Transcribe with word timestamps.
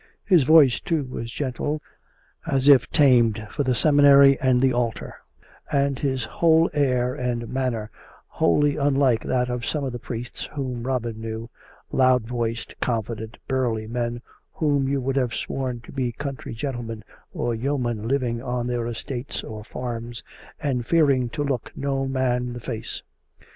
His 0.25 0.41
voice, 0.45 0.79
too, 0.79 1.03
was 1.03 1.31
gentle, 1.31 1.79
as 2.47 2.67
if 2.67 2.89
tamed 2.89 3.45
for 3.51 3.61
the 3.61 3.75
s'eminary 3.75 4.35
and 4.39 4.59
the 4.59 4.73
altar; 4.73 5.17
and 5.71 5.99
his 5.99 6.23
whole 6.23 6.71
air 6.73 7.13
and 7.13 7.47
manner 7.47 7.91
wholly 8.25 8.77
unlike 8.77 9.23
that 9.23 9.47
of 9.47 9.63
some 9.63 9.83
of 9.83 9.91
the 9.91 9.99
priests 9.99 10.45
whom 10.55 10.81
Robin 10.87 11.21
knew— 11.21 11.51
loud 11.91 12.23
voiced, 12.25 12.73
confident, 12.81 13.37
burly 13.47 13.85
men 13.85 14.23
whom 14.53 14.87
you 14.89 14.99
would 14.99 15.17
have 15.17 15.35
sworn 15.35 15.81
to 15.81 15.91
be 15.91 16.11
country 16.11 16.55
gentlemen 16.55 17.03
or 17.31 17.53
yeomen 17.53 18.07
living 18.07 18.41
on 18.41 18.65
their 18.65 18.87
estates 18.87 19.43
or 19.43 19.63
farms 19.63 20.23
and 20.59 20.83
fearing 20.87 21.29
to 21.29 21.43
look 21.43 21.71
no 21.77 22.07
man 22.07 22.41
in 22.47 22.53
the 22.53 22.59
face. 22.59 23.03